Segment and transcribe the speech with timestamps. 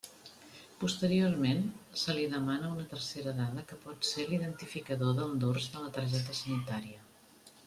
[0.83, 1.59] Posteriorment
[2.03, 6.39] se li demana una tercera dada que pot ser l'identificador del dors de la targeta
[6.43, 7.07] sanitària.